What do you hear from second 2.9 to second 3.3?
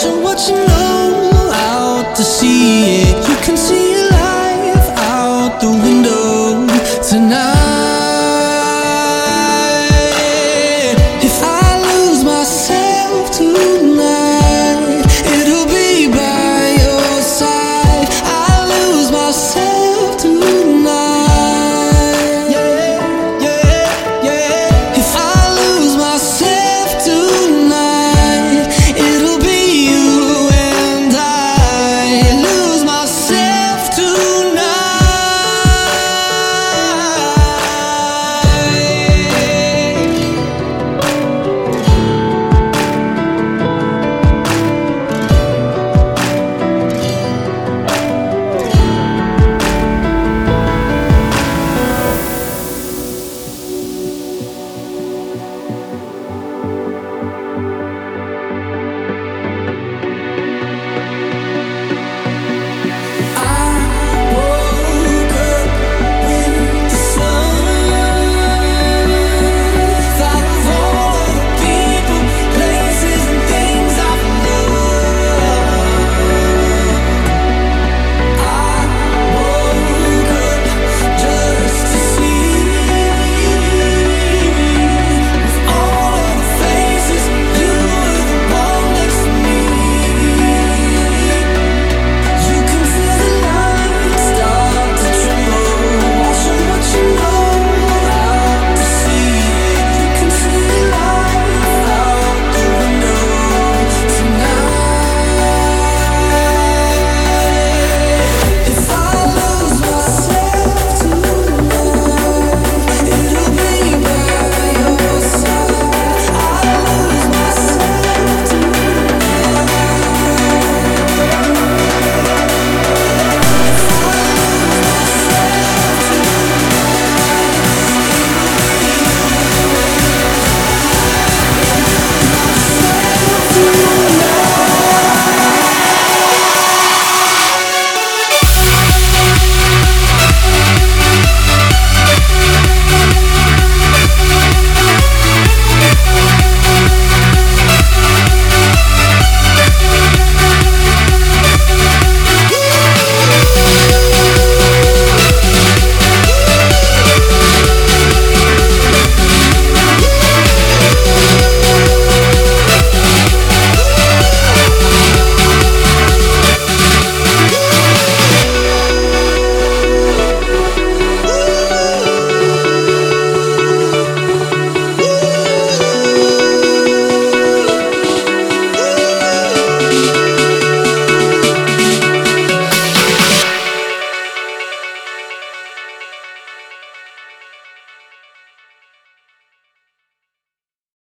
it.